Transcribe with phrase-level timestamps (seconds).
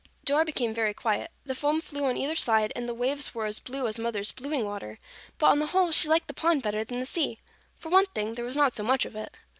[0.25, 1.29] Dora became very quiet.
[1.45, 4.65] The foam flew on either side, and the waves were as blue as Mother's blueing
[4.65, 4.97] water,
[5.37, 7.37] but on the whole she liked the pond better than the sea.
[7.77, 9.31] For one thing, there was not so much of it.